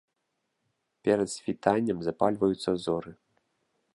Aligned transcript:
Перад 1.07 1.29
світаннем 1.35 1.97
запальваюцца 2.09 2.69
зоры. 2.87 3.11